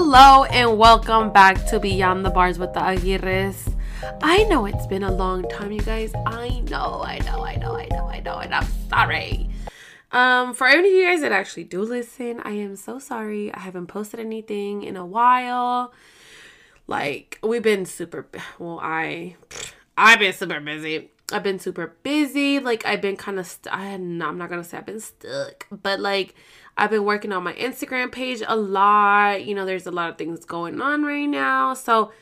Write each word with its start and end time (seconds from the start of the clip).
Hello 0.00 0.44
and 0.44 0.78
welcome 0.78 1.32
back 1.32 1.66
to 1.66 1.80
Beyond 1.80 2.24
the 2.24 2.30
Bars 2.30 2.56
with 2.56 2.72
the 2.72 2.78
Aguirres. 2.78 3.74
I 4.22 4.44
know 4.44 4.64
it's 4.64 4.86
been 4.86 5.02
a 5.02 5.10
long 5.10 5.42
time, 5.48 5.72
you 5.72 5.80
guys. 5.80 6.12
I 6.24 6.60
know, 6.70 7.02
I 7.04 7.18
know, 7.18 7.44
I 7.44 7.56
know, 7.56 7.76
I 7.76 7.88
know, 7.90 8.06
I 8.06 8.20
know, 8.20 8.38
and 8.38 8.54
I'm 8.54 8.66
sorry. 8.88 9.50
Um, 10.12 10.54
for 10.54 10.68
any 10.68 10.86
of 10.86 10.94
you 10.94 11.04
guys 11.04 11.20
that 11.22 11.32
actually 11.32 11.64
do 11.64 11.82
listen, 11.82 12.40
I 12.44 12.52
am 12.52 12.76
so 12.76 13.00
sorry. 13.00 13.52
I 13.52 13.58
haven't 13.58 13.88
posted 13.88 14.20
anything 14.20 14.84
in 14.84 14.96
a 14.96 15.04
while. 15.04 15.92
Like 16.86 17.40
we've 17.42 17.60
been 17.60 17.84
super 17.84 18.24
well, 18.60 18.78
I 18.80 19.34
I've 19.96 20.20
been 20.20 20.32
super 20.32 20.60
busy. 20.60 21.10
I've 21.32 21.42
been 21.42 21.58
super 21.58 21.96
busy. 22.04 22.60
Like 22.60 22.86
I've 22.86 23.02
been 23.02 23.16
kind 23.16 23.40
of 23.40 23.48
st- 23.48 23.74
I 23.74 23.86
I'm 23.94 24.16
not 24.16 24.48
gonna 24.48 24.62
say 24.62 24.78
I've 24.78 24.86
been 24.86 25.00
stuck, 25.00 25.66
but 25.72 25.98
like 25.98 26.36
I've 26.78 26.90
been 26.90 27.04
working 27.04 27.32
on 27.32 27.42
my 27.42 27.54
Instagram 27.54 28.12
page 28.12 28.40
a 28.46 28.54
lot. 28.54 29.44
You 29.44 29.56
know, 29.56 29.66
there's 29.66 29.86
a 29.86 29.90
lot 29.90 30.10
of 30.10 30.16
things 30.16 30.44
going 30.44 30.80
on 30.80 31.02
right 31.04 31.26
now. 31.26 31.74
So, 31.74 32.12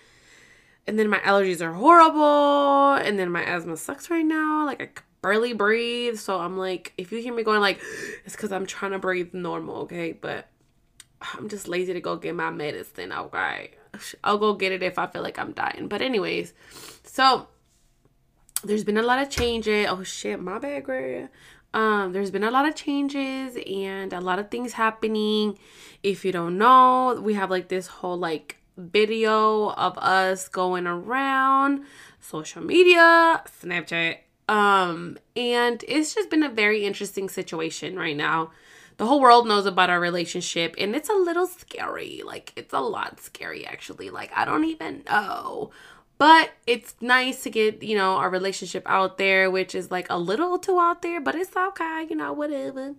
and 0.87 0.99
then 0.99 1.11
my 1.11 1.19
allergies 1.19 1.61
are 1.61 1.75
horrible. 1.75 2.95
And 2.95 3.19
then 3.19 3.31
my 3.31 3.45
asthma 3.45 3.77
sucks 3.77 4.09
right 4.09 4.25
now. 4.25 4.65
Like, 4.65 4.83
I 4.83 4.89
barely 5.21 5.53
breathe. 5.53 6.17
So, 6.17 6.41
I'm 6.41 6.57
like, 6.57 6.95
if 6.97 7.13
you 7.13 7.19
hear 7.19 7.35
me 7.35 7.43
going, 7.43 7.61
like, 7.61 7.81
it's 8.25 8.35
because 8.35 8.51
I'm 8.51 8.65
trying 8.65 8.93
to 8.93 8.99
breathe 8.99 9.35
normal, 9.35 9.83
okay? 9.83 10.13
But 10.13 10.49
I'm 11.21 11.51
just 11.51 11.69
lazy 11.69 11.93
to 11.93 12.01
go 12.01 12.17
get 12.17 12.35
my 12.35 12.51
medicine, 12.51 13.13
okay? 13.13 13.73
I'll 14.25 14.39
go 14.39 14.55
get 14.55 14.73
it 14.73 14.83
if 14.83 14.99
I 14.99 15.07
feel 15.07 15.23
like 15.23 15.39
I'm 15.39 15.53
dying. 15.53 15.87
But, 15.89 16.01
anyways, 16.01 16.55
so 17.05 17.49
there's 18.65 18.85
been 18.85 18.97
a 18.97 19.03
lot 19.03 19.21
of 19.21 19.29
changes. 19.29 19.87
Oh, 19.91 20.03
shit, 20.03 20.41
my 20.41 20.59
bad, 20.59 20.85
girl. 20.85 21.29
Um, 21.77 22.15
there's 22.15 22.31
been 22.31 22.43
a 22.43 22.51
lot 22.51 22.67
of 22.67 22.75
changes 22.75 23.59
and 23.67 24.15
a 24.15 24.21
lot 24.23 24.39
of 24.39 24.51
things 24.51 24.73
happening. 24.73 25.59
If 26.03 26.25
you 26.25 26.33
don't 26.33 26.57
know, 26.57 27.21
we 27.23 27.35
have 27.35 27.51
like 27.51 27.69
this 27.69 27.87
whole 27.87 28.17
like 28.17 28.57
video 28.79 29.69
of 29.73 29.99
us 29.99 30.49
going 30.49 30.87
around 30.87 31.85
social 32.19 32.63
media, 32.63 33.43
Snapchat. 33.63 34.17
Um, 34.49 35.19
and 35.37 35.85
it's 35.87 36.15
just 36.15 36.31
been 36.31 36.43
a 36.43 36.49
very 36.49 36.87
interesting 36.87 37.29
situation 37.29 37.99
right 37.99 38.17
now. 38.17 38.53
The 38.97 39.05
whole 39.05 39.21
world 39.21 39.47
knows 39.47 39.67
about 39.67 39.91
our 39.91 40.01
relationship 40.01 40.77
and 40.79 40.97
it's 40.97 41.11
a 41.11 41.15
little 41.15 41.47
scary. 41.47 42.23
Like 42.25 42.55
it's 42.57 42.73
a 42.73 42.81
lot 42.81 43.21
scary 43.21 43.67
actually. 43.67 44.09
Like 44.09 44.33
I 44.35 44.47
don't 44.47 44.65
even 44.65 45.03
know 45.05 45.73
but 46.19 46.53
it's 46.67 46.95
nice 47.01 47.43
to 47.43 47.51
get, 47.51 47.83
you 47.83 47.97
know, 47.97 48.17
our 48.17 48.31
relationship 48.31 48.83
out 48.87 49.19
there, 49.19 49.51
which 49.51 49.75
is 49.75 49.91
like 49.91 50.07
a 50.09 50.19
little 50.19 50.59
too 50.59 50.79
out 50.79 51.03
there, 51.03 51.21
but 51.21 51.35
it's 51.35 51.55
okay, 51.55 52.07
you 52.09 52.17
know, 52.17 52.33
whatever. 52.33 52.95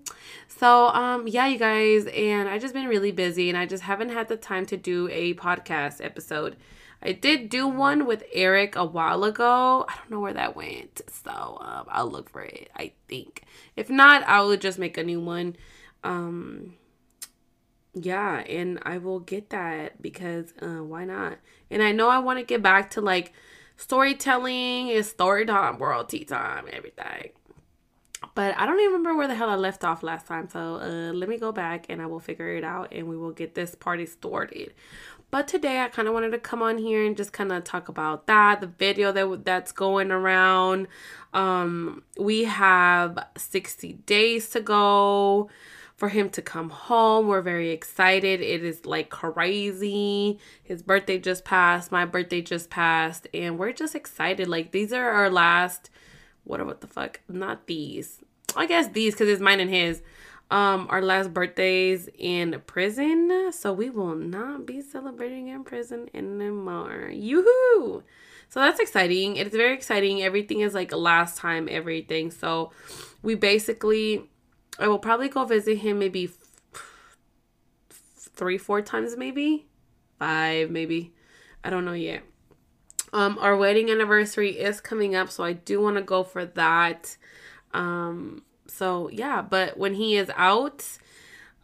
So, 0.47 0.87
um, 0.89 1.27
yeah, 1.27 1.47
you 1.47 1.57
guys, 1.57 2.05
and 2.07 2.47
I 2.47 2.59
just 2.59 2.73
been 2.73 2.87
really 2.87 3.11
busy 3.11 3.49
and 3.49 3.57
I 3.57 3.65
just 3.65 3.83
haven't 3.83 4.09
had 4.09 4.27
the 4.27 4.37
time 4.37 4.65
to 4.67 4.77
do 4.77 5.09
a 5.11 5.33
podcast 5.33 6.03
episode. 6.03 6.57
I 7.01 7.11
did 7.11 7.49
do 7.49 7.67
one 7.67 8.05
with 8.05 8.23
Eric 8.33 8.75
a 8.75 8.85
while 8.85 9.23
ago. 9.23 9.85
I 9.87 9.95
don't 9.95 10.11
know 10.11 10.19
where 10.19 10.33
that 10.33 10.55
went. 10.55 11.01
So, 11.11 11.57
um, 11.61 11.85
I'll 11.89 12.09
look 12.09 12.29
for 12.29 12.41
it, 12.41 12.69
I 12.75 12.93
think. 13.07 13.43
If 13.75 13.89
not, 13.89 14.23
I 14.27 14.41
will 14.41 14.57
just 14.57 14.77
make 14.77 14.97
a 14.97 15.03
new 15.03 15.19
one. 15.19 15.55
Um, 16.03 16.75
yeah, 18.05 18.39
and 18.39 18.79
I 18.83 18.97
will 18.97 19.19
get 19.19 19.49
that 19.49 20.01
because 20.01 20.53
uh, 20.61 20.83
why 20.83 21.05
not? 21.05 21.37
And 21.69 21.83
I 21.83 21.91
know 21.91 22.09
I 22.09 22.19
want 22.19 22.39
to 22.39 22.45
get 22.45 22.61
back 22.61 22.91
to 22.91 23.01
like 23.01 23.33
storytelling 23.77 24.91
and 24.91 25.05
story 25.05 25.45
time, 25.45 25.77
world 25.77 26.09
tea 26.09 26.25
time, 26.25 26.65
everything. 26.71 27.31
But 28.33 28.57
I 28.57 28.65
don't 28.65 28.79
even 28.79 28.93
remember 28.93 29.15
where 29.15 29.27
the 29.27 29.35
hell 29.35 29.49
I 29.49 29.55
left 29.55 29.83
off 29.83 30.01
last 30.01 30.27
time. 30.27 30.49
So 30.49 30.75
uh, 30.75 31.13
let 31.13 31.29
me 31.29 31.37
go 31.37 31.51
back 31.51 31.85
and 31.89 32.01
I 32.01 32.07
will 32.07 32.19
figure 32.19 32.55
it 32.55 32.63
out 32.63 32.91
and 32.91 33.07
we 33.07 33.17
will 33.17 33.31
get 33.31 33.53
this 33.53 33.75
party 33.75 34.05
started. 34.05 34.73
But 35.29 35.47
today 35.47 35.81
I 35.81 35.89
kind 35.89 36.07
of 36.07 36.13
wanted 36.13 36.31
to 36.31 36.39
come 36.39 36.61
on 36.61 36.77
here 36.77 37.05
and 37.05 37.17
just 37.17 37.33
kind 37.33 37.51
of 37.51 37.63
talk 37.63 37.89
about 37.89 38.27
that, 38.27 38.61
the 38.61 38.67
video 38.67 39.11
that 39.11 39.45
that's 39.45 39.71
going 39.71 40.09
around. 40.09 40.87
Um, 41.33 42.03
we 42.17 42.45
have 42.45 43.19
60 43.35 43.93
days 44.05 44.49
to 44.51 44.61
go 44.61 45.49
for 45.97 46.09
him 46.09 46.29
to 46.29 46.41
come 46.43 46.69
home. 46.69 47.27
We're 47.27 47.41
very 47.41 47.71
excited. 47.71 48.39
It 48.39 48.63
is 48.63 48.85
like 48.85 49.09
crazy. 49.09 50.39
His 50.63 50.83
birthday 50.83 51.17
just 51.17 51.43
passed, 51.43 51.91
my 51.91 52.05
birthday 52.05 52.41
just 52.41 52.69
passed, 52.69 53.27
and 53.33 53.57
we're 53.57 53.73
just 53.73 53.95
excited. 53.95 54.47
Like 54.47 54.71
these 54.71 54.93
are 54.93 55.09
our 55.09 55.29
last 55.29 55.89
what 56.43 56.65
what 56.65 56.81
the 56.81 56.87
fuck? 56.87 57.19
Not 57.27 57.67
these. 57.67 58.19
I 58.55 58.67
guess 58.67 58.87
these 58.89 59.15
cuz 59.15 59.27
it's 59.27 59.41
mine 59.41 59.59
and 59.59 59.71
his. 59.71 60.03
Um 60.51 60.87
our 60.89 61.01
last 61.01 61.33
birthdays 61.33 62.07
in 62.17 62.61
prison, 62.67 63.51
so 63.51 63.73
we 63.73 63.89
will 63.89 64.15
not 64.15 64.67
be 64.67 64.81
celebrating 64.81 65.47
in 65.47 65.63
prison 65.63 66.09
anymore. 66.13 67.09
Yoo-hoo! 67.11 68.03
So 68.49 68.59
that's 68.61 68.79
exciting. 68.79 69.35
It's 69.35 69.55
very 69.55 69.73
exciting. 69.73 70.21
Everything 70.21 70.61
is 70.61 70.73
like 70.75 70.93
last 70.93 71.37
time 71.37 71.67
everything. 71.69 72.31
So 72.31 72.71
we 73.23 73.35
basically 73.35 74.29
I 74.79 74.87
will 74.87 74.99
probably 74.99 75.29
go 75.29 75.43
visit 75.45 75.79
him 75.79 75.99
maybe 75.99 76.25
f- 76.25 77.17
three, 78.35 78.57
four 78.57 78.81
times, 78.81 79.17
maybe 79.17 79.65
five, 80.19 80.69
maybe. 80.69 81.13
I 81.63 81.69
don't 81.69 81.85
know 81.85 81.93
yet. 81.93 82.23
Um, 83.13 83.37
our 83.39 83.55
wedding 83.55 83.89
anniversary 83.89 84.59
is 84.59 84.81
coming 84.81 85.15
up, 85.15 85.29
so 85.31 85.43
I 85.43 85.53
do 85.53 85.81
want 85.81 85.95
to 85.95 86.01
go 86.01 86.23
for 86.23 86.45
that. 86.45 87.17
Um, 87.73 88.43
so 88.67 89.09
yeah, 89.09 89.41
but 89.41 89.77
when 89.77 89.93
he 89.95 90.17
is 90.17 90.29
out, 90.35 90.85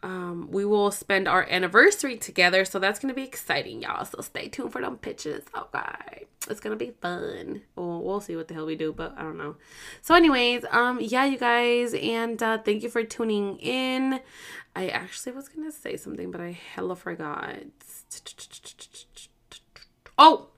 um, 0.04 0.48
we 0.50 0.66
will 0.66 0.90
spend 0.90 1.26
our 1.26 1.46
anniversary 1.48 2.18
together. 2.18 2.66
So 2.66 2.78
that's 2.78 2.98
gonna 2.98 3.14
be 3.14 3.22
exciting, 3.22 3.80
y'all. 3.80 4.04
So 4.04 4.20
stay 4.20 4.48
tuned 4.48 4.70
for 4.70 4.82
them 4.82 4.98
pictures. 4.98 5.44
Okay, 5.56 6.26
it's 6.48 6.60
gonna 6.60 6.76
be 6.76 6.92
fun. 7.00 7.62
Well, 7.74 8.02
we'll 8.02 8.20
see 8.20 8.36
what 8.36 8.48
the 8.48 8.54
hell 8.54 8.66
we 8.66 8.76
do, 8.76 8.92
but 8.92 9.14
I 9.16 9.22
don't 9.22 9.38
know. 9.38 9.56
So, 10.02 10.14
anyways, 10.14 10.66
um, 10.70 10.98
yeah, 11.00 11.24
you 11.24 11.38
guys, 11.38 11.94
and 11.94 12.40
uh, 12.42 12.58
thank 12.58 12.82
you 12.82 12.90
for 12.90 13.02
tuning 13.02 13.56
in. 13.60 14.20
I 14.76 14.88
actually 14.88 15.32
was 15.32 15.48
gonna 15.48 15.72
say 15.72 15.96
something, 15.96 16.30
but 16.30 16.42
I 16.42 16.50
hella 16.50 16.96
forgot. 16.96 17.56
Oh, 20.18 20.48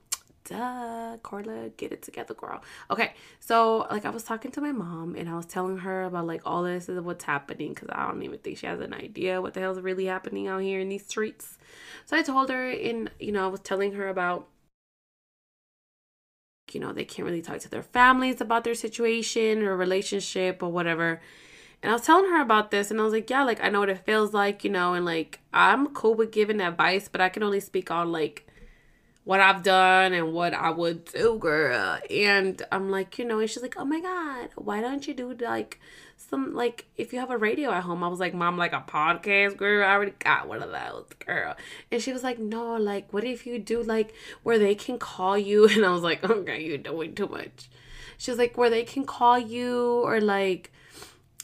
duh, 0.47 1.17
Carla, 1.23 1.69
get 1.77 1.91
it 1.91 2.01
together, 2.01 2.33
girl. 2.33 2.61
Okay, 2.89 3.13
so 3.39 3.87
like 3.91 4.05
I 4.05 4.09
was 4.09 4.23
talking 4.23 4.51
to 4.51 4.61
my 4.61 4.71
mom 4.71 5.15
and 5.15 5.29
I 5.29 5.35
was 5.35 5.45
telling 5.45 5.79
her 5.79 6.03
about 6.03 6.25
like 6.25 6.41
all 6.45 6.63
this 6.63 6.89
is 6.89 6.99
what's 7.01 7.25
happening 7.25 7.73
because 7.73 7.89
I 7.91 8.07
don't 8.07 8.23
even 8.23 8.39
think 8.39 8.57
she 8.57 8.65
has 8.65 8.79
an 8.79 8.93
idea 8.93 9.41
what 9.41 9.53
the 9.53 9.59
hell's 9.59 9.79
really 9.79 10.05
happening 10.05 10.47
out 10.47 10.61
here 10.61 10.79
in 10.79 10.89
these 10.89 11.05
streets. 11.05 11.57
So 12.05 12.17
I 12.17 12.21
told 12.23 12.49
her, 12.49 12.69
and 12.69 13.11
you 13.19 13.31
know, 13.31 13.45
I 13.45 13.47
was 13.47 13.59
telling 13.59 13.93
her 13.93 14.07
about 14.07 14.47
you 16.73 16.81
know, 16.81 16.91
they 16.91 17.05
can't 17.05 17.25
really 17.25 17.41
talk 17.41 17.59
to 17.59 17.69
their 17.69 17.83
families 17.83 18.41
about 18.41 18.65
their 18.65 18.75
situation 18.75 19.63
or 19.63 19.77
relationship 19.77 20.61
or 20.61 20.69
whatever. 20.69 21.21
And 21.81 21.91
I 21.91 21.93
was 21.93 22.03
telling 22.03 22.29
her 22.29 22.41
about 22.41 22.71
this, 22.71 22.91
and 22.91 22.99
I 22.99 23.03
was 23.03 23.13
like, 23.13 23.29
yeah, 23.29 23.43
like 23.43 23.63
I 23.63 23.69
know 23.69 23.79
what 23.79 23.89
it 23.89 24.05
feels 24.05 24.33
like, 24.33 24.63
you 24.63 24.69
know, 24.69 24.93
and 24.93 25.05
like 25.05 25.39
I'm 25.53 25.93
cool 25.93 26.15
with 26.15 26.31
giving 26.31 26.59
advice, 26.59 27.07
but 27.07 27.21
I 27.21 27.29
can 27.29 27.43
only 27.43 27.59
speak 27.59 27.91
on 27.91 28.11
like 28.11 28.46
what 29.27 29.41
I've 29.41 29.61
done 29.61 30.13
and 30.13 30.31
what 30.31 30.53
I 30.53 30.69
would 30.69 31.03
do, 31.03 31.37
girl. 31.37 31.99
And 32.09 32.61
I'm 32.71 32.89
like, 32.89 33.19
you 33.19 33.25
know, 33.25 33.39
and 33.39 33.49
she's 33.49 33.61
like, 33.61 33.75
oh 33.77 33.83
my 33.83 33.99
God, 33.99 34.51
why 34.55 34.79
don't 34.79 35.05
you 35.05 35.13
do 35.13 35.33
like 35.33 35.81
some, 36.15 36.53
like, 36.53 36.85
if 36.95 37.11
you 37.11 37.19
have 37.19 37.29
a 37.29 37.37
radio 37.37 37.71
at 37.71 37.83
home? 37.83 38.05
I 38.05 38.07
was 38.07 38.21
like, 38.21 38.33
mom, 38.33 38.57
like 38.57 38.71
a 38.71 38.85
podcast, 38.87 39.57
girl. 39.57 39.85
I 39.85 39.91
already 39.91 40.13
got 40.17 40.47
one 40.47 40.63
of 40.63 40.71
those, 40.71 41.07
girl. 41.25 41.57
And 41.91 42.01
she 42.01 42.13
was 42.13 42.23
like, 42.23 42.39
no, 42.39 42.77
like, 42.77 43.11
what 43.11 43.25
if 43.25 43.45
you 43.45 43.59
do 43.59 43.83
like 43.83 44.13
where 44.43 44.57
they 44.57 44.75
can 44.75 44.97
call 44.97 45.37
you? 45.37 45.67
And 45.75 45.85
I 45.85 45.91
was 45.91 46.03
like, 46.03 46.23
okay, 46.23 46.63
you're 46.63 46.77
doing 46.77 47.13
too 47.13 47.27
much. 47.27 47.69
She 48.17 48.31
was 48.31 48.37
like, 48.37 48.57
where 48.57 48.69
they 48.69 48.83
can 48.83 49.03
call 49.03 49.37
you 49.37 50.03
or 50.05 50.21
like, 50.21 50.71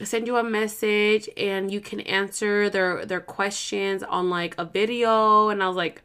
send 0.01 0.25
you 0.25 0.37
a 0.37 0.43
message 0.43 1.27
and 1.35 1.69
you 1.69 1.81
can 1.81 1.99
answer 1.99 2.69
their 2.69 3.05
their 3.05 3.21
questions 3.21 4.03
on 4.03 4.29
like 4.29 4.55
a 4.57 4.65
video 4.65 5.49
and 5.49 5.61
I 5.61 5.67
was 5.67 5.77
like 5.77 6.01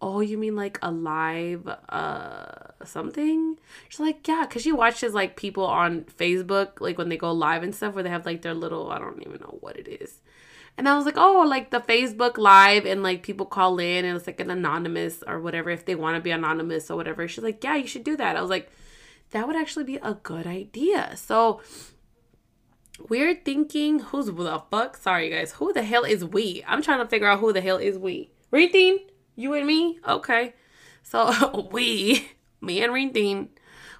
oh 0.00 0.20
you 0.20 0.36
mean 0.36 0.56
like 0.56 0.78
a 0.82 0.90
live 0.90 1.66
uh 1.88 2.84
something? 2.84 3.58
She's 3.88 4.00
like 4.00 4.26
yeah 4.26 4.44
because 4.46 4.62
she 4.62 4.72
watches 4.72 5.14
like 5.14 5.36
people 5.36 5.64
on 5.64 6.02
facebook 6.04 6.80
like 6.80 6.98
when 6.98 7.08
they 7.08 7.16
go 7.16 7.32
live 7.32 7.62
and 7.62 7.74
stuff 7.74 7.94
where 7.94 8.02
they 8.02 8.10
have 8.10 8.26
like 8.26 8.42
their 8.42 8.54
little 8.54 8.90
i 8.90 8.98
don't 8.98 9.22
even 9.26 9.40
know 9.40 9.58
what 9.60 9.76
it 9.76 9.88
is. 9.88 10.20
And 10.78 10.88
i 10.88 10.96
was 10.96 11.06
like 11.06 11.16
oh 11.16 11.44
like 11.46 11.70
the 11.70 11.80
facebook 11.80 12.38
live 12.38 12.84
and 12.86 13.02
like 13.02 13.22
people 13.22 13.46
call 13.46 13.78
in 13.78 14.04
and 14.04 14.16
it's 14.16 14.26
like 14.26 14.40
an 14.40 14.50
anonymous 14.50 15.22
or 15.26 15.40
whatever 15.40 15.70
if 15.70 15.84
they 15.84 15.94
want 15.94 16.16
to 16.16 16.22
be 16.22 16.30
anonymous 16.30 16.90
or 16.90 16.96
whatever. 16.96 17.26
She's 17.28 17.44
like 17.44 17.62
yeah 17.64 17.76
you 17.76 17.86
should 17.86 18.04
do 18.04 18.16
that. 18.16 18.36
I 18.36 18.40
was 18.40 18.50
like 18.50 18.70
that 19.30 19.46
would 19.46 19.56
actually 19.56 19.84
be 19.84 19.96
a 19.96 20.14
good 20.14 20.46
idea. 20.46 21.16
So 21.16 21.60
we're 23.08 23.34
thinking. 23.34 23.98
Who's 24.00 24.26
the 24.26 24.62
fuck? 24.70 24.96
Sorry 24.96 25.30
guys. 25.30 25.52
Who 25.52 25.72
the 25.72 25.82
hell 25.82 26.04
is 26.04 26.24
we? 26.24 26.64
I'm 26.66 26.82
trying 26.82 27.00
to 27.00 27.08
figure 27.08 27.26
out 27.26 27.40
who 27.40 27.52
the 27.52 27.60
hell 27.60 27.76
is 27.76 27.98
we. 27.98 28.30
Reethine? 28.52 28.98
You 29.36 29.54
and 29.54 29.66
me? 29.66 30.00
Okay. 30.06 30.54
So 31.02 31.68
we, 31.72 32.30
me 32.60 32.82
and 32.82 32.92
Reendine. 32.92 33.50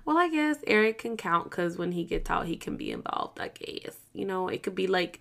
Well, 0.04 0.18
I 0.18 0.28
guess 0.28 0.58
Eric 0.66 0.98
can 0.98 1.16
count 1.16 1.50
because 1.50 1.76
when 1.76 1.92
he 1.92 2.04
gets 2.04 2.30
out, 2.30 2.46
he 2.46 2.56
can 2.56 2.76
be 2.76 2.90
involved. 2.90 3.40
I 3.40 3.48
guess. 3.48 3.96
You 4.12 4.24
know, 4.24 4.48
it 4.48 4.62
could 4.62 4.74
be 4.74 4.86
like 4.86 5.20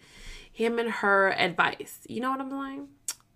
him 0.51 0.79
and 0.79 0.89
her 0.89 1.33
advice. 1.33 1.99
You 2.07 2.21
know 2.21 2.31
what 2.31 2.41
I'm 2.41 2.49
saying? 2.49 2.87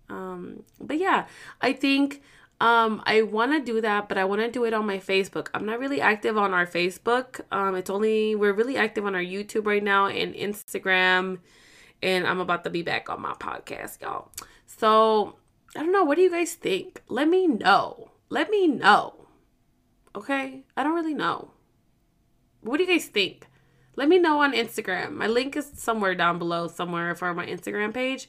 Um, 0.08 0.62
but 0.80 0.98
yeah, 0.98 1.26
I 1.60 1.72
think 1.72 2.22
um, 2.60 3.02
I 3.06 3.22
want 3.22 3.52
to 3.52 3.60
do 3.60 3.80
that, 3.80 4.08
but 4.08 4.18
I 4.18 4.24
want 4.24 4.42
to 4.42 4.50
do 4.50 4.64
it 4.64 4.74
on 4.74 4.86
my 4.86 4.98
Facebook. 4.98 5.48
I'm 5.54 5.64
not 5.64 5.78
really 5.78 6.00
active 6.00 6.36
on 6.36 6.52
our 6.52 6.66
Facebook. 6.66 7.40
Um, 7.50 7.74
it's 7.74 7.90
only 7.90 8.34
we're 8.34 8.52
really 8.52 8.76
active 8.76 9.06
on 9.06 9.14
our 9.14 9.22
YouTube 9.22 9.66
right 9.66 9.82
now 9.82 10.06
and 10.06 10.34
Instagram, 10.34 11.38
and 12.02 12.26
I'm 12.26 12.40
about 12.40 12.64
to 12.64 12.70
be 12.70 12.82
back 12.82 13.08
on 13.08 13.22
my 13.22 13.32
podcast, 13.34 14.02
y'all. 14.02 14.30
So 14.66 15.36
I 15.76 15.80
don't 15.80 15.92
know. 15.92 16.04
What 16.04 16.16
do 16.16 16.22
you 16.22 16.30
guys 16.30 16.54
think? 16.54 17.02
Let 17.08 17.28
me 17.28 17.46
know. 17.46 18.10
Let 18.28 18.50
me 18.50 18.66
know. 18.66 19.26
Okay, 20.14 20.64
I 20.76 20.82
don't 20.82 20.94
really 20.94 21.14
know. 21.14 21.52
What 22.62 22.78
do 22.78 22.84
you 22.84 22.90
guys 22.90 23.06
think? 23.06 23.46
Let 23.96 24.08
me 24.08 24.18
know 24.18 24.40
on 24.40 24.52
Instagram. 24.52 25.12
My 25.12 25.26
link 25.26 25.56
is 25.56 25.70
somewhere 25.74 26.14
down 26.14 26.38
below, 26.38 26.68
somewhere 26.68 27.14
for 27.14 27.32
my 27.34 27.46
Instagram 27.46 27.94
page 27.94 28.28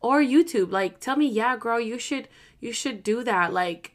or 0.00 0.20
YouTube. 0.20 0.72
Like, 0.72 0.98
tell 0.98 1.16
me, 1.16 1.26
yeah, 1.26 1.56
girl, 1.56 1.80
you 1.80 1.98
should 1.98 2.28
you 2.58 2.72
should 2.72 3.02
do 3.02 3.22
that. 3.24 3.52
Like, 3.52 3.92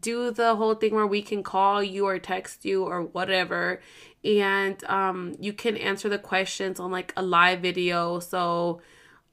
do 0.00 0.30
the 0.30 0.56
whole 0.56 0.74
thing 0.74 0.94
where 0.94 1.06
we 1.06 1.22
can 1.22 1.42
call 1.42 1.82
you 1.82 2.06
or 2.06 2.18
text 2.18 2.64
you 2.64 2.84
or 2.84 3.02
whatever, 3.02 3.80
and 4.24 4.82
um, 4.84 5.34
you 5.40 5.52
can 5.52 5.76
answer 5.76 6.08
the 6.08 6.18
questions 6.18 6.80
on 6.80 6.90
like 6.90 7.12
a 7.16 7.22
live 7.22 7.60
video. 7.60 8.18
So 8.18 8.80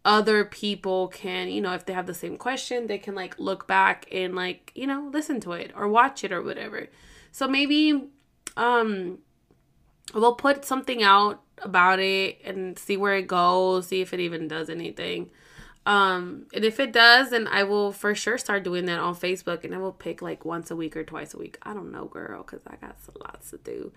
other 0.06 0.44
people 0.44 1.08
can, 1.08 1.50
you 1.50 1.62
know, 1.62 1.74
if 1.74 1.86
they 1.86 1.94
have 1.94 2.08
the 2.08 2.14
same 2.14 2.38
question, 2.38 2.88
they 2.88 2.98
can 2.98 3.16
like 3.16 3.40
look 3.40 3.68
back 3.68 4.06
and 4.12 4.36
like, 4.36 4.72
you 4.76 4.86
know, 4.86 5.10
listen 5.14 5.40
to 5.42 5.54
it 5.54 5.72
or 5.76 5.88
watch 5.88 6.24
it 6.24 6.32
or 6.32 6.42
whatever. 6.42 6.88
So 7.32 7.48
maybe 7.48 8.10
um 8.58 9.20
we'll 10.14 10.36
put 10.36 10.66
something 10.66 11.02
out 11.02 11.42
about 11.60 12.00
it 12.00 12.40
and 12.44 12.78
see 12.78 12.98
where 12.98 13.16
it 13.16 13.28
goes, 13.28 13.88
see 13.88 14.02
if 14.02 14.14
it 14.14 14.20
even 14.20 14.48
does 14.48 14.70
anything. 14.70 15.30
Um, 15.86 16.46
and 16.54 16.64
if 16.64 16.80
it 16.80 16.94
does, 16.94 17.32
then 17.32 17.48
I 17.48 17.64
will 17.64 17.92
for 17.92 18.16
sure 18.16 18.38
start 18.38 18.64
doing 18.64 18.86
that 18.86 19.00
on 19.00 19.16
Facebook 19.16 19.64
and 19.64 19.74
I 19.74 19.78
will 19.78 19.92
pick 19.92 20.22
like 20.22 20.46
once 20.46 20.72
a 20.72 20.76
week 20.76 20.96
or 20.96 21.04
twice 21.04 21.34
a 21.34 21.38
week. 21.38 21.58
I 21.64 21.74
don't 21.74 21.92
know, 21.92 22.06
girl, 22.06 22.44
because 22.44 22.62
I 22.68 22.76
got 22.76 22.98
lots 23.20 23.52
to 23.52 23.58
do. 23.58 23.92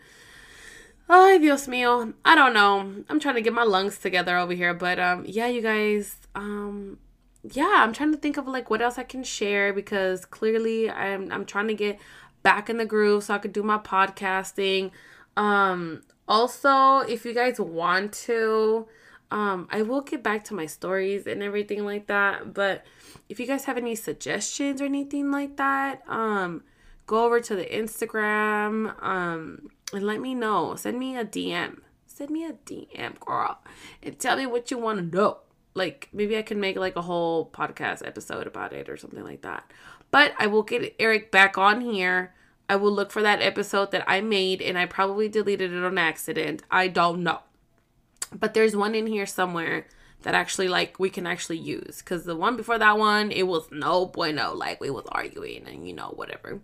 Oh, 1.37 1.39
Dios 1.39 1.67
mío. 1.67 2.15
I 2.25 2.35
don't 2.35 2.55
know. 2.55 3.05
I'm 3.11 3.21
trying 3.21 3.35
to 3.35 3.43
get 3.43 3.53
my 3.53 3.63
lungs 3.63 3.99
together 3.99 4.39
over 4.39 4.55
here. 4.55 4.73
But 4.73 4.99
um, 4.99 5.23
yeah, 5.27 5.47
you 5.47 5.61
guys, 5.61 6.17
um, 6.35 6.99
yeah, 7.43 7.75
I'm 7.85 7.93
trying 7.93 8.11
to 8.13 8.17
think 8.17 8.39
of 8.39 8.49
like 8.49 8.71
what 8.71 8.81
else 8.81 8.97
I 8.97 9.03
can 9.03 9.23
share 9.23 9.75
because 9.75 10.25
clearly 10.25 10.91
I'm 10.91 11.31
I'm 11.31 11.45
trying 11.45 11.69
to 11.69 11.75
get 11.75 11.99
back 12.43 12.71
in 12.71 12.79
the 12.79 12.87
groove 12.87 13.25
so 13.25 13.35
I 13.35 13.39
could 13.39 13.53
do 13.53 13.63
my 13.63 13.77
podcasting. 13.77 14.93
Um, 15.37 16.05
also, 16.27 17.01
if 17.01 17.27
you 17.27 17.35
guys 17.35 17.61
want 17.61 18.15
to, 18.25 18.89
um, 19.31 19.69
I 19.71 19.83
will 19.83 20.01
get 20.01 20.23
back 20.23 20.43
to 20.45 20.55
my 20.55 20.65
stories 20.65 21.27
and 21.27 21.43
everything 21.43 21.85
like 21.85 22.07
that. 22.07 22.55
But 22.55 22.87
if 23.29 23.39
you 23.39 23.47
guys 23.47 23.67
have 23.67 23.77
any 23.77 23.95
suggestions 23.95 24.81
or 24.81 24.87
anything 24.87 25.31
like 25.31 25.59
that, 25.59 26.01
um, 26.09 26.63
go 27.07 27.25
over 27.25 27.41
to 27.41 27.55
the 27.55 27.65
Instagram, 27.65 29.03
um, 29.03 29.71
and 29.93 30.03
let 30.03 30.21
me 30.21 30.35
know. 30.35 30.75
Send 30.75 30.99
me 30.99 31.17
a 31.17 31.25
DM. 31.25 31.79
Send 32.07 32.31
me 32.31 32.45
a 32.45 32.53
DM, 32.53 33.21
girl, 33.21 33.59
and 34.03 34.19
tell 34.19 34.37
me 34.37 34.47
what 34.47 34.71
you 34.71 34.79
want 34.79 34.99
to 34.99 35.17
know. 35.17 35.39
Like 35.75 36.09
maybe 36.13 36.39
I 36.39 36.43
can 36.43 36.59
make 36.59 36.77
like 36.77 36.97
a 36.97 37.03
whole 37.03 37.51
podcast 37.51 38.07
episode 38.07 38.47
about 38.47 38.73
it 38.73 38.89
or 38.89 38.97
something 38.97 39.23
like 39.23 39.43
that. 39.43 39.71
But 40.11 40.33
I 40.39 40.47
will 40.47 40.63
get 40.63 40.95
Eric 40.99 41.31
back 41.31 41.59
on 41.59 41.83
here. 41.83 42.35
I 42.69 42.77
will 42.77 42.91
look 42.91 43.11
for 43.11 43.23
that 43.23 43.43
episode 43.43 43.91
that 43.93 44.05
I 44.07 44.23
made 44.23 44.63
and 44.63 44.79
I 44.79 44.87
probably 44.87 45.29
deleted 45.29 45.73
it 45.73 45.85
on 45.85 45.99
accident. 45.99 46.63
I 46.71 46.89
don't 46.89 47.23
know. 47.23 47.41
But 48.35 48.55
there's 48.55 48.75
one 48.75 48.95
in 48.95 49.07
here 49.07 49.27
somewhere 49.27 49.87
that 50.23 50.35
actually 50.35 50.69
like 50.69 50.99
we 50.99 51.11
can 51.11 51.27
actually 51.27 51.59
use. 51.59 51.99
Because 51.99 52.25
the 52.25 52.37
one 52.37 52.57
before 52.57 52.79
that 52.79 52.99
one 52.99 53.31
it 53.31 53.45
was 53.45 53.69
no 53.71 54.07
bueno. 54.07 54.55
Like 54.55 54.81
we 54.81 54.91
was 54.91 55.05
arguing 55.11 55.67
and 55.67 55.87
you 55.87 55.95
know 55.95 56.13
whatever. 56.17 56.61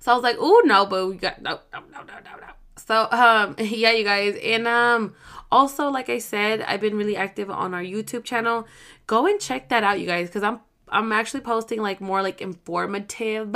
So 0.00 0.12
i 0.12 0.14
was 0.14 0.22
like 0.22 0.36
oh 0.38 0.62
no 0.64 0.86
but 0.86 1.08
we 1.08 1.16
got 1.16 1.40
no 1.40 1.60
no 1.72 1.80
no 1.92 1.98
no 2.00 2.14
no 2.14 2.40
no 2.40 2.52
so 2.76 3.08
um 3.10 3.54
yeah 3.58 3.92
you 3.92 4.04
guys. 4.04 4.36
And 4.42 4.66
um 4.66 5.14
also 5.52 5.88
like 5.88 6.08
i 6.08 6.18
said 6.18 6.62
i've 6.62 6.80
been 6.80 6.96
really 6.96 7.16
active 7.16 7.50
on 7.50 7.74
our 7.74 7.82
youtube 7.82 8.24
channel. 8.24 8.66
Go 9.06 9.26
and 9.26 9.40
check 9.40 9.68
that 9.68 9.84
out 9.84 10.00
you 10.00 10.06
guys 10.06 10.28
because 10.28 10.42
i'm 10.42 10.60
i'm 10.88 11.12
actually 11.12 11.40
posting 11.40 11.80
like 11.80 12.00
more 12.00 12.22
like 12.22 12.40
informative 12.40 13.54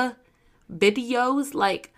videos 0.71 1.55
like 1.55 1.93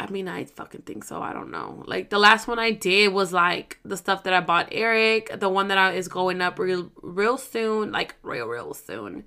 I 0.00 0.08
mean, 0.10 0.28
I 0.28 0.44
fucking 0.44 0.82
think 0.82 1.02
so. 1.04 1.20
I 1.20 1.32
don't 1.32 1.50
know. 1.50 1.82
Like 1.86 2.10
the 2.10 2.18
last 2.18 2.46
one 2.46 2.58
I 2.58 2.70
did 2.70 3.12
was 3.12 3.32
like 3.32 3.78
the 3.84 3.96
stuff 3.96 4.22
that 4.24 4.32
I 4.32 4.40
bought 4.40 4.68
Eric. 4.70 5.40
The 5.40 5.48
one 5.48 5.68
that 5.68 5.78
I 5.78 5.92
is 5.92 6.06
going 6.06 6.40
up 6.40 6.58
real 6.58 6.90
real 7.02 7.36
soon, 7.36 7.90
like 7.90 8.14
real 8.22 8.46
real 8.46 8.74
soon, 8.74 9.24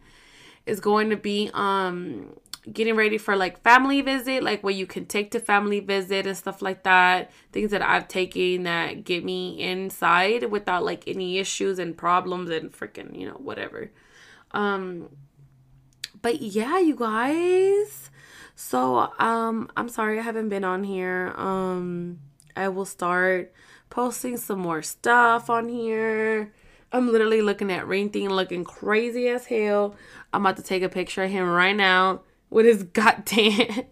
is 0.66 0.80
going 0.80 1.10
to 1.10 1.18
be 1.18 1.50
um 1.54 2.34
getting 2.72 2.96
ready 2.96 3.18
for 3.18 3.36
like 3.36 3.62
family 3.64 4.02
visit, 4.02 4.44
like 4.44 4.64
what 4.64 4.76
you 4.76 4.86
can 4.86 5.06
take 5.06 5.32
to 5.32 5.40
family 5.40 5.82
visit 5.82 6.26
and 6.26 6.38
stuff 6.38 6.62
like 6.62 6.84
that. 6.84 7.32
Things 7.52 7.72
that 7.72 7.82
I've 7.82 8.08
taken 8.08 8.64
that 8.64 9.04
get 9.04 9.26
me 9.26 9.62
inside 9.62 10.50
without 10.52 10.86
like 10.86 11.04
any 11.06 11.38
issues 11.38 11.80
and 11.80 11.98
problems 11.98 12.50
and 12.50 12.72
freaking 12.72 13.20
you 13.20 13.28
know 13.28 13.36
whatever. 13.36 13.92
Um, 14.52 15.10
but 16.22 16.42
yeah, 16.42 16.80
you 16.80 16.96
guys 16.96 18.10
so, 18.62 19.12
um, 19.18 19.70
I'm 19.76 19.90
sorry 19.90 20.20
I 20.20 20.22
haven't 20.22 20.50
been 20.50 20.64
on 20.64 20.84
here. 20.84 21.34
Um, 21.36 22.20
I 22.56 22.68
will 22.70 22.86
start 22.86 23.52
posting 23.90 24.38
some 24.38 24.60
more 24.60 24.84
stuff 24.84 25.50
on 25.50 25.68
here. 25.68 26.54
I'm 26.92 27.12
literally 27.12 27.42
looking 27.42 27.72
at 27.72 27.88
Ring 27.88 28.10
Thing 28.10 28.30
looking 28.30 28.64
crazy 28.64 29.30
as 29.30 29.48
hell. 29.48 29.96
I'm 30.32 30.46
about 30.46 30.58
to 30.58 30.64
take 30.64 30.84
a 30.84 30.90
picture 30.90 31.24
of 31.24 31.32
him 31.32 31.50
right 31.50 31.76
now 31.76 32.22
with 32.52 32.68
his 32.68 32.84
goddamn 32.94 33.86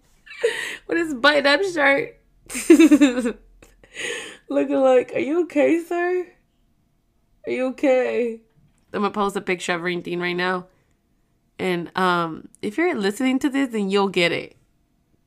with 0.87 0.97
his 0.97 1.15
button 1.15 1.47
up 1.47 1.63
shirt. 1.63 2.19
looking 4.49 4.81
like, 4.81 5.13
are 5.15 5.19
you 5.19 5.43
okay, 5.45 5.83
sir? 5.83 6.27
Are 7.47 7.51
you 7.51 7.67
okay? 7.69 8.39
I'm 8.93 9.01
gonna 9.01 9.11
post 9.11 9.35
a 9.35 9.41
picture 9.41 9.73
of 9.73 9.81
Ring 9.81 10.03
Thing 10.03 10.19
right 10.19 10.33
now. 10.33 10.67
And 11.59 11.95
um 11.97 12.47
if 12.61 12.77
you're 12.77 12.95
listening 12.95 13.39
to 13.39 13.49
this, 13.49 13.69
then 13.69 13.89
you'll 13.89 14.09
get 14.09 14.31
it. 14.31 14.55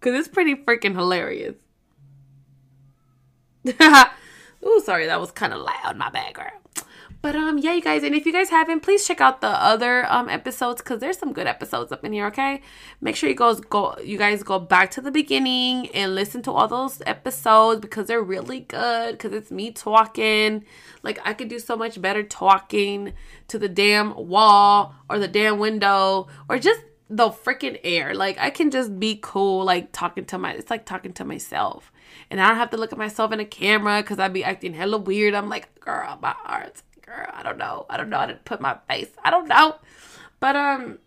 Cause 0.00 0.14
it's 0.14 0.28
pretty 0.28 0.56
freaking 0.56 0.94
hilarious. 0.96 1.54
oh, 3.80 4.82
sorry, 4.84 5.06
that 5.06 5.20
was 5.20 5.30
kind 5.30 5.52
of 5.52 5.60
loud. 5.60 5.96
My 5.96 6.10
girl. 6.32 6.61
But 7.22 7.36
um, 7.36 7.58
yeah, 7.58 7.74
you 7.74 7.80
guys, 7.82 8.02
and 8.02 8.16
if 8.16 8.26
you 8.26 8.32
guys 8.32 8.50
haven't, 8.50 8.80
please 8.80 9.06
check 9.06 9.20
out 9.20 9.40
the 9.40 9.46
other 9.46 10.10
um 10.12 10.28
episodes 10.28 10.82
because 10.82 10.98
there's 10.98 11.16
some 11.16 11.32
good 11.32 11.46
episodes 11.46 11.92
up 11.92 12.04
in 12.04 12.12
here. 12.12 12.26
Okay, 12.26 12.62
make 13.00 13.14
sure 13.14 13.28
you 13.28 13.36
guys 13.36 13.60
go, 13.60 13.96
you 14.02 14.18
guys 14.18 14.42
go 14.42 14.58
back 14.58 14.90
to 14.90 15.00
the 15.00 15.12
beginning 15.12 15.88
and 15.90 16.16
listen 16.16 16.42
to 16.42 16.50
all 16.50 16.66
those 16.66 17.00
episodes 17.06 17.80
because 17.80 18.08
they're 18.08 18.20
really 18.20 18.60
good. 18.60 19.12
Because 19.12 19.32
it's 19.32 19.52
me 19.52 19.70
talking, 19.70 20.64
like 21.04 21.20
I 21.24 21.32
could 21.32 21.46
do 21.46 21.60
so 21.60 21.76
much 21.76 22.02
better 22.02 22.24
talking 22.24 23.12
to 23.46 23.56
the 23.56 23.68
damn 23.68 24.16
wall 24.16 24.96
or 25.08 25.20
the 25.20 25.28
damn 25.28 25.60
window 25.60 26.26
or 26.48 26.58
just 26.58 26.80
the 27.08 27.28
freaking 27.28 27.78
air. 27.84 28.14
Like 28.14 28.36
I 28.40 28.50
can 28.50 28.72
just 28.72 28.98
be 28.98 29.16
cool, 29.22 29.64
like 29.64 29.92
talking 29.92 30.24
to 30.24 30.38
my. 30.38 30.54
It's 30.54 30.70
like 30.70 30.86
talking 30.86 31.12
to 31.12 31.24
myself, 31.24 31.92
and 32.30 32.40
I 32.40 32.48
don't 32.48 32.56
have 32.56 32.70
to 32.70 32.76
look 32.76 32.90
at 32.90 32.98
myself 32.98 33.30
in 33.30 33.38
a 33.38 33.44
camera 33.44 34.02
because 34.02 34.18
I'd 34.18 34.32
be 34.32 34.42
acting 34.42 34.74
hella 34.74 34.98
weird. 34.98 35.34
I'm 35.34 35.48
like, 35.48 35.78
girl, 35.78 36.18
my 36.20 36.34
arms, 36.44 36.82
girl. 37.04 37.28
I 37.32 37.42
don't 37.42 37.58
know. 37.58 37.86
I 37.88 37.96
don't 37.96 38.10
know 38.10 38.18
how 38.18 38.26
to 38.26 38.34
put 38.34 38.60
my 38.60 38.76
face. 38.88 39.10
I 39.24 39.30
don't 39.30 39.48
know. 39.48 39.76
But 40.40 40.56
um, 40.56 40.98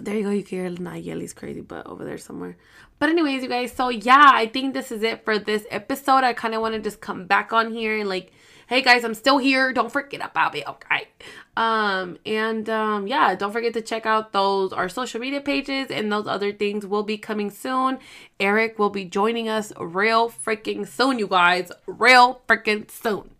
there 0.00 0.16
you 0.16 0.24
go. 0.24 0.30
You 0.30 0.42
can 0.42 0.58
hear 0.58 0.70
Nayeli's 0.70 1.32
crazy 1.32 1.60
butt 1.60 1.86
over 1.86 2.04
there 2.04 2.18
somewhere. 2.18 2.56
But 2.98 3.08
anyways, 3.08 3.42
you 3.42 3.48
guys. 3.48 3.72
So 3.72 3.88
yeah, 3.88 4.30
I 4.32 4.46
think 4.46 4.74
this 4.74 4.92
is 4.92 5.02
it 5.02 5.24
for 5.24 5.38
this 5.38 5.66
episode. 5.70 6.24
I 6.24 6.32
kind 6.32 6.54
of 6.54 6.60
want 6.60 6.74
to 6.74 6.80
just 6.80 7.00
come 7.00 7.26
back 7.26 7.52
on 7.52 7.72
here 7.72 7.98
and 7.98 8.08
like 8.08 8.32
hey 8.72 8.80
guys, 8.80 9.04
I'm 9.04 9.12
still 9.12 9.36
here. 9.36 9.70
Don't 9.74 9.92
forget 9.92 10.24
about 10.24 10.54
me, 10.54 10.64
okay? 10.66 11.08
Um, 11.58 12.16
and 12.24 12.70
um, 12.70 13.06
yeah, 13.06 13.34
don't 13.34 13.52
forget 13.52 13.74
to 13.74 13.82
check 13.82 14.06
out 14.06 14.32
those 14.32 14.72
our 14.72 14.88
social 14.88 15.20
media 15.20 15.42
pages 15.42 15.88
and 15.90 16.10
those 16.10 16.26
other 16.26 16.52
things 16.52 16.86
will 16.86 17.02
be 17.02 17.18
coming 17.18 17.50
soon. 17.50 17.98
Eric 18.40 18.78
will 18.78 18.88
be 18.88 19.04
joining 19.04 19.46
us 19.46 19.74
real 19.78 20.30
freaking 20.30 20.88
soon, 20.88 21.18
you 21.18 21.26
guys. 21.26 21.70
Real 21.86 22.40
freaking 22.48 22.90
soon. 22.90 23.31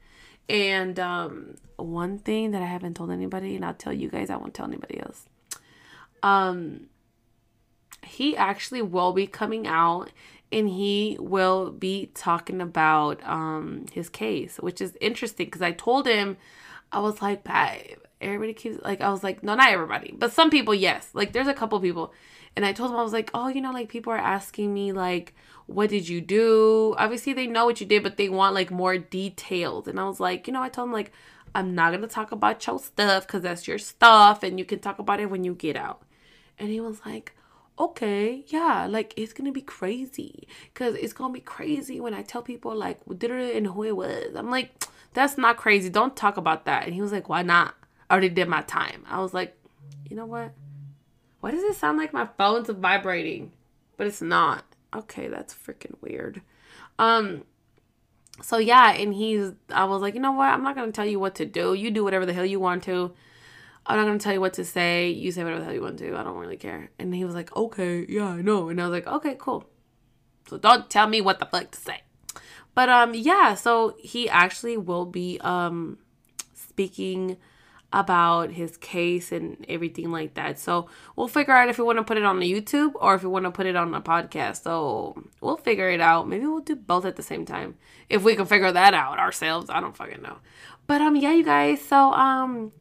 And 0.48 0.98
um, 0.98 1.56
one 1.76 2.18
thing 2.18 2.50
that 2.50 2.62
I 2.62 2.66
haven't 2.66 2.94
told 2.94 3.10
anybody, 3.10 3.56
and 3.56 3.64
I'll 3.64 3.74
tell 3.74 3.92
you 3.92 4.08
guys, 4.08 4.30
I 4.30 4.36
won't 4.36 4.54
tell 4.54 4.66
anybody 4.66 5.00
else. 5.00 5.26
Um, 6.22 6.88
he 8.04 8.36
actually 8.36 8.82
will 8.82 9.12
be 9.12 9.26
coming 9.26 9.66
out 9.66 10.10
and 10.50 10.68
he 10.68 11.16
will 11.18 11.70
be 11.70 12.10
talking 12.14 12.60
about 12.60 13.26
um 13.26 13.86
his 13.92 14.08
case, 14.08 14.58
which 14.58 14.80
is 14.80 14.96
interesting 15.00 15.46
because 15.46 15.62
I 15.62 15.72
told 15.72 16.06
him 16.06 16.36
I 16.92 17.00
was 17.00 17.22
like, 17.22 17.42
babe, 17.42 17.98
everybody 18.20 18.52
keeps 18.52 18.82
like 18.82 19.00
I 19.00 19.10
was 19.10 19.24
like, 19.24 19.42
no, 19.42 19.54
not 19.54 19.70
everybody, 19.70 20.14
but 20.16 20.32
some 20.32 20.50
people, 20.50 20.74
yes. 20.74 21.10
Like 21.14 21.32
there's 21.32 21.48
a 21.48 21.54
couple 21.54 21.80
people. 21.80 22.12
And 22.54 22.66
I 22.66 22.72
told 22.72 22.90
them 22.90 22.98
I 22.98 23.02
was 23.02 23.14
like, 23.14 23.30
oh, 23.32 23.48
you 23.48 23.62
know, 23.62 23.72
like 23.72 23.88
people 23.88 24.12
are 24.12 24.18
asking 24.18 24.74
me 24.74 24.92
like, 24.92 25.34
what 25.66 25.88
did 25.88 26.08
you 26.08 26.20
do? 26.20 26.94
Obviously 26.98 27.32
they 27.32 27.46
know 27.46 27.64
what 27.64 27.80
you 27.80 27.86
did, 27.86 28.02
but 28.02 28.16
they 28.16 28.28
want 28.28 28.54
like 28.54 28.70
more 28.70 28.98
details. 28.98 29.88
And 29.88 29.98
I 29.98 30.04
was 30.04 30.20
like, 30.20 30.46
you 30.46 30.52
know, 30.52 30.62
I 30.62 30.68
told 30.68 30.88
them 30.88 30.92
like 30.92 31.12
I'm 31.54 31.74
not 31.74 31.92
gonna 31.92 32.06
talk 32.06 32.32
about 32.32 32.66
your 32.66 32.78
stuff 32.78 33.26
because 33.26 33.42
that's 33.42 33.66
your 33.66 33.78
stuff 33.78 34.42
and 34.42 34.58
you 34.58 34.64
can 34.64 34.78
talk 34.78 34.98
about 34.98 35.20
it 35.20 35.30
when 35.30 35.44
you 35.44 35.54
get 35.54 35.76
out. 35.76 36.02
And 36.58 36.68
he 36.68 36.80
was 36.80 37.00
like, 37.06 37.32
okay, 37.78 38.44
yeah, 38.48 38.86
like 38.88 39.14
it's 39.16 39.32
gonna 39.32 39.52
be 39.52 39.62
crazy 39.62 40.46
because 40.72 40.94
it's 40.96 41.12
gonna 41.12 41.32
be 41.32 41.40
crazy 41.40 42.00
when 42.00 42.14
I 42.14 42.22
tell 42.22 42.42
people 42.42 42.74
like 42.74 43.00
and 43.06 43.66
who 43.66 43.82
it 43.82 43.96
was. 43.96 44.34
I'm 44.34 44.50
like, 44.50 44.70
that's 45.14 45.38
not 45.38 45.56
crazy. 45.56 45.90
Don't 45.90 46.16
talk 46.16 46.36
about 46.36 46.64
that. 46.64 46.84
And 46.84 46.94
he 46.94 47.00
was 47.00 47.12
like, 47.12 47.28
why 47.28 47.42
not? 47.42 47.74
I 48.08 48.14
already 48.14 48.28
did 48.28 48.48
my 48.48 48.62
time. 48.62 49.04
I 49.08 49.20
was 49.20 49.34
like, 49.34 49.56
you 50.08 50.16
know 50.16 50.26
what? 50.26 50.52
Why 51.40 51.50
does 51.50 51.62
it 51.62 51.76
sound 51.76 51.98
like 51.98 52.12
my 52.12 52.28
phone's 52.38 52.68
vibrating? 52.68 53.52
But 53.96 54.06
it's 54.06 54.22
not. 54.22 54.64
Okay, 54.94 55.28
that's 55.28 55.54
freaking 55.54 55.96
weird. 56.00 56.42
Um, 56.98 57.44
so 58.40 58.58
yeah, 58.58 58.92
and 58.92 59.12
he's 59.12 59.52
I 59.70 59.84
was 59.84 60.02
like, 60.02 60.14
you 60.14 60.20
know 60.20 60.32
what? 60.32 60.48
I'm 60.48 60.62
not 60.62 60.76
gonna 60.76 60.92
tell 60.92 61.06
you 61.06 61.18
what 61.18 61.34
to 61.36 61.46
do. 61.46 61.74
You 61.74 61.90
do 61.90 62.04
whatever 62.04 62.26
the 62.26 62.32
hell 62.32 62.44
you 62.44 62.60
want 62.60 62.84
to. 62.84 63.12
I'm 63.84 63.96
not 63.96 64.06
gonna 64.06 64.18
tell 64.18 64.32
you 64.32 64.40
what 64.40 64.54
to 64.54 64.64
say. 64.64 65.10
You 65.10 65.32
say 65.32 65.42
whatever 65.42 65.60
the 65.60 65.66
hell 65.66 65.74
you 65.74 65.82
want 65.82 65.98
to. 65.98 66.16
I 66.16 66.22
don't 66.22 66.36
really 66.36 66.56
care. 66.56 66.90
And 66.98 67.14
he 67.14 67.24
was 67.24 67.34
like, 67.34 67.54
okay, 67.56 68.06
yeah, 68.08 68.28
I 68.28 68.42
know. 68.42 68.68
And 68.68 68.80
I 68.80 68.88
was 68.88 68.92
like, 68.92 69.06
okay, 69.06 69.36
cool. 69.38 69.64
So 70.48 70.58
don't 70.58 70.88
tell 70.88 71.08
me 71.08 71.20
what 71.20 71.38
the 71.38 71.46
fuck 71.46 71.70
to 71.70 71.80
say. 71.80 72.02
But 72.74 72.88
um, 72.88 73.14
yeah. 73.14 73.54
So 73.54 73.96
he 73.98 74.28
actually 74.28 74.76
will 74.76 75.06
be 75.06 75.38
um 75.42 75.98
speaking 76.54 77.36
about 77.92 78.50
his 78.52 78.76
case 78.78 79.32
and 79.32 79.64
everything 79.68 80.10
like 80.10 80.34
that. 80.34 80.58
So 80.58 80.88
we'll 81.14 81.28
figure 81.28 81.52
out 81.54 81.68
if 81.68 81.78
we 81.78 81.84
want 81.84 81.98
to 81.98 82.04
put 82.04 82.16
it 82.16 82.24
on 82.24 82.40
the 82.40 82.50
YouTube 82.50 82.92
or 82.94 83.14
if 83.14 83.22
we 83.22 83.28
want 83.28 83.44
to 83.44 83.50
put 83.50 83.66
it 83.66 83.76
on 83.76 83.94
a 83.94 84.00
podcast. 84.00 84.62
So 84.62 85.22
we'll 85.40 85.58
figure 85.58 85.90
it 85.90 86.00
out. 86.00 86.28
Maybe 86.28 86.46
we'll 86.46 86.60
do 86.60 86.76
both 86.76 87.04
at 87.04 87.16
the 87.16 87.22
same 87.22 87.44
time. 87.44 87.76
If 88.08 88.22
we 88.22 88.34
can 88.34 88.46
figure 88.46 88.72
that 88.72 88.94
out 88.94 89.18
ourselves. 89.18 89.68
I 89.68 89.80
don't 89.80 89.96
fucking 89.96 90.22
know. 90.22 90.38
But 90.86 91.02
um 91.02 91.16
yeah, 91.16 91.32
you 91.32 91.44
guys. 91.44 91.82
So 91.82 92.12
um 92.12 92.72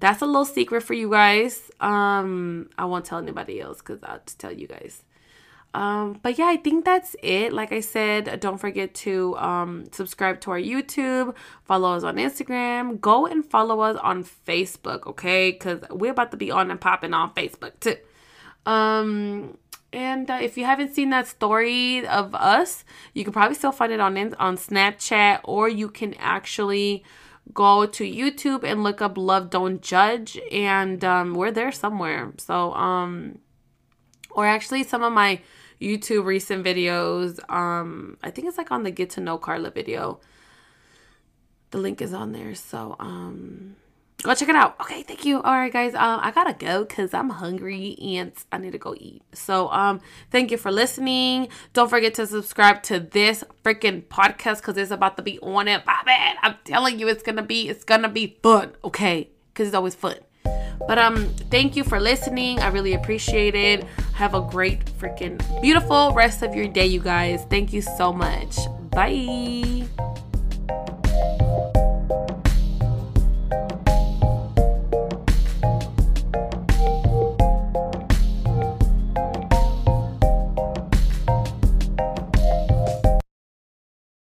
that's 0.00 0.20
a 0.20 0.26
little 0.26 0.44
secret 0.44 0.82
for 0.82 0.94
you 0.94 1.10
guys. 1.10 1.70
Um 1.80 2.68
I 2.76 2.84
won't 2.86 3.04
tell 3.04 3.18
anybody 3.18 3.60
else 3.60 3.80
cuz 3.80 4.00
I'll 4.02 4.20
just 4.26 4.40
tell 4.40 4.52
you 4.52 4.66
guys. 4.66 5.02
Um, 5.76 6.18
but 6.22 6.38
yeah, 6.38 6.46
I 6.46 6.56
think 6.56 6.86
that's 6.86 7.14
it. 7.22 7.52
Like 7.52 7.70
I 7.70 7.80
said, 7.80 8.40
don't 8.40 8.56
forget 8.56 8.94
to 8.94 9.36
um, 9.36 9.84
subscribe 9.92 10.40
to 10.40 10.52
our 10.52 10.58
YouTube, 10.58 11.34
follow 11.64 11.92
us 11.92 12.02
on 12.02 12.16
Instagram, 12.16 12.98
go 12.98 13.26
and 13.26 13.44
follow 13.44 13.80
us 13.80 13.98
on 14.02 14.24
Facebook, 14.24 15.06
okay? 15.06 15.52
Because 15.52 15.82
we're 15.90 16.12
about 16.12 16.30
to 16.30 16.38
be 16.38 16.50
on 16.50 16.70
and 16.70 16.80
popping 16.80 17.12
on 17.12 17.34
Facebook 17.34 17.78
too. 17.80 17.96
Um, 18.64 19.58
and 19.92 20.30
uh, 20.30 20.38
if 20.40 20.56
you 20.56 20.64
haven't 20.64 20.94
seen 20.94 21.10
that 21.10 21.26
story 21.26 22.06
of 22.06 22.34
us, 22.34 22.82
you 23.12 23.22
can 23.22 23.34
probably 23.34 23.54
still 23.54 23.70
find 23.70 23.92
it 23.92 24.00
on 24.00 24.16
on 24.36 24.56
Snapchat, 24.56 25.40
or 25.44 25.68
you 25.68 25.90
can 25.90 26.14
actually 26.14 27.04
go 27.52 27.84
to 27.84 28.02
YouTube 28.02 28.64
and 28.64 28.82
look 28.82 29.02
up 29.02 29.18
"Love 29.18 29.50
Don't 29.50 29.82
Judge," 29.82 30.40
and 30.50 31.04
um, 31.04 31.34
we're 31.34 31.52
there 31.52 31.70
somewhere. 31.70 32.32
So, 32.38 32.72
um, 32.72 33.40
or 34.30 34.46
actually, 34.46 34.82
some 34.82 35.02
of 35.02 35.12
my 35.12 35.40
YouTube 35.80 36.24
recent 36.24 36.64
videos. 36.64 37.38
Um, 37.50 38.18
I 38.22 38.30
think 38.30 38.48
it's 38.48 38.58
like 38.58 38.70
on 38.70 38.82
the 38.82 38.90
Get 38.90 39.10
to 39.10 39.20
Know 39.20 39.38
Carla 39.38 39.70
video. 39.70 40.20
The 41.70 41.78
link 41.78 42.00
is 42.00 42.14
on 42.14 42.32
there. 42.32 42.54
So 42.54 42.96
um 42.98 43.76
go 44.22 44.34
check 44.34 44.48
it 44.48 44.56
out. 44.56 44.80
Okay, 44.80 45.02
thank 45.02 45.24
you. 45.24 45.40
All 45.40 45.54
right, 45.54 45.72
guys. 45.72 45.94
Um, 45.94 46.20
I 46.22 46.30
gotta 46.30 46.54
go 46.54 46.84
because 46.84 47.14
I'm 47.14 47.30
hungry 47.30 47.96
and 48.00 48.32
I 48.50 48.58
need 48.58 48.72
to 48.72 48.78
go 48.78 48.94
eat. 48.98 49.22
So 49.32 49.70
um, 49.70 50.00
thank 50.30 50.50
you 50.50 50.56
for 50.56 50.72
listening. 50.72 51.48
Don't 51.72 51.88
forget 51.88 52.14
to 52.14 52.26
subscribe 52.26 52.82
to 52.84 53.00
this 53.00 53.44
freaking 53.64 54.02
podcast 54.04 54.56
because 54.58 54.76
it's 54.76 54.90
about 54.90 55.16
to 55.16 55.22
be 55.22 55.38
on 55.40 55.68
it. 55.68 55.84
Poppin'. 55.84 56.36
I'm 56.42 56.56
telling 56.64 56.98
you, 56.98 57.08
it's 57.08 57.22
gonna 57.22 57.42
be, 57.42 57.68
it's 57.68 57.84
gonna 57.84 58.08
be 58.08 58.38
fun. 58.42 58.72
Okay, 58.84 59.30
because 59.52 59.68
it's 59.68 59.76
always 59.76 59.94
fun. 59.94 60.16
But 60.86 60.98
um, 60.98 61.28
thank 61.50 61.76
you 61.76 61.84
for 61.84 62.00
listening. 62.00 62.60
I 62.60 62.68
really 62.68 62.94
appreciate 62.94 63.54
it. 63.54 63.84
Have 64.14 64.34
a 64.34 64.40
great 64.40 64.84
freaking 64.98 65.38
beautiful 65.60 66.12
rest 66.14 66.42
of 66.42 66.54
your 66.54 66.68
day, 66.68 66.86
you 66.86 67.00
guys. 67.00 67.44
Thank 67.50 67.72
you 67.72 67.82
so 67.82 68.12
much. 68.12 68.56
Bye. 68.90 69.85